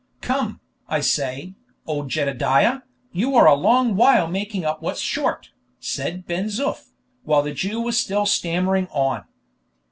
[0.21, 1.53] "Come, I say,
[1.85, 2.79] old Jedediah,
[3.11, 6.87] you are a long while making up what's short," said Ben Zoof,
[7.23, 9.25] while the Jew was still stammering on.